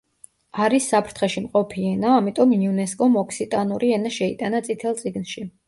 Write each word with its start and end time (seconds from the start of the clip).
არის 0.61 0.87
საფრთხეში 0.93 1.43
მყოფი 1.43 1.85
ენა, 1.91 2.15
ამიტომ 2.23 2.57
იუნესკომ 2.57 3.21
ოქსიტანური 3.23 3.95
ენა 4.01 4.15
შეიტანა 4.19 4.67
წითელ 4.71 5.01
წიგნში. 5.07 5.51